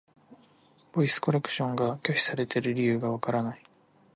[0.93, 3.63] ボイスコレクションが拒否されている理由がわからない。